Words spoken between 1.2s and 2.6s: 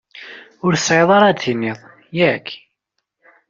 d-tiniḍ, yak?